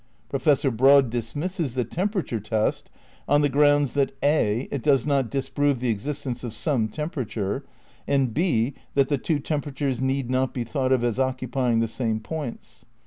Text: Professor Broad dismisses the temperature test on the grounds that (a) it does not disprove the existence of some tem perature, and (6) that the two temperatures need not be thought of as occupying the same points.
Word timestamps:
Professor 0.29 0.71
Broad 0.71 1.11
dismisses 1.11 1.75
the 1.75 1.83
temperature 1.83 2.39
test 2.39 2.89
on 3.27 3.43
the 3.43 3.49
grounds 3.49 3.93
that 3.93 4.17
(a) 4.23 4.67
it 4.71 4.81
does 4.81 5.05
not 5.05 5.29
disprove 5.29 5.79
the 5.79 5.89
existence 5.91 6.43
of 6.43 6.53
some 6.53 6.87
tem 6.89 7.11
perature, 7.11 7.61
and 8.07 8.35
(6) 8.35 8.79
that 8.95 9.09
the 9.09 9.19
two 9.19 9.37
temperatures 9.37 10.01
need 10.01 10.31
not 10.31 10.55
be 10.55 10.63
thought 10.63 10.91
of 10.91 11.03
as 11.03 11.19
occupying 11.19 11.81
the 11.81 11.87
same 11.87 12.19
points. 12.19 12.83